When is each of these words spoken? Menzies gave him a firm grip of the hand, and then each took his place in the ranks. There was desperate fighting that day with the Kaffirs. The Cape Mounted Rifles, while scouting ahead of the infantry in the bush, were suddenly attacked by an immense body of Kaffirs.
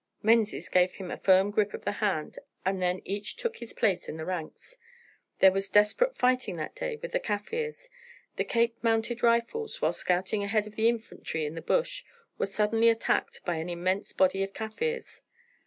Menzies 0.23 0.67
gave 0.67 0.93
him 0.93 1.11
a 1.11 1.17
firm 1.19 1.51
grip 1.51 1.75
of 1.75 1.83
the 1.85 1.91
hand, 2.01 2.39
and 2.65 2.81
then 2.81 3.03
each 3.05 3.35
took 3.35 3.57
his 3.57 3.71
place 3.71 4.09
in 4.09 4.17
the 4.17 4.25
ranks. 4.25 4.75
There 5.37 5.51
was 5.51 5.69
desperate 5.69 6.17
fighting 6.17 6.55
that 6.55 6.73
day 6.73 6.97
with 7.03 7.11
the 7.11 7.19
Kaffirs. 7.19 7.87
The 8.35 8.43
Cape 8.43 8.75
Mounted 8.83 9.21
Rifles, 9.21 9.79
while 9.79 9.93
scouting 9.93 10.43
ahead 10.43 10.65
of 10.65 10.73
the 10.75 10.89
infantry 10.89 11.45
in 11.45 11.53
the 11.53 11.61
bush, 11.61 12.03
were 12.39 12.47
suddenly 12.47 12.89
attacked 12.89 13.45
by 13.45 13.57
an 13.57 13.69
immense 13.69 14.11
body 14.11 14.41
of 14.41 14.55
Kaffirs. 14.55 15.21